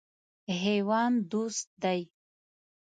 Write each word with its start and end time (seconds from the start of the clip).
حیوان 0.63 1.11
دوست 1.31 1.57
دی. 1.83 2.01